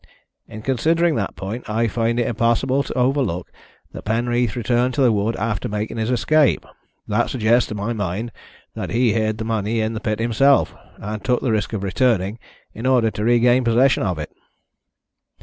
[0.47, 3.51] In considering that point I find it impossible to overlook
[3.91, 6.65] that Penreath returned to the wood after making his escape.
[7.07, 8.31] That suggests, to my mind,
[8.73, 12.39] that he hid the money in the pit himself, and took the risk of returning
[12.73, 14.31] in order to regain possession of it."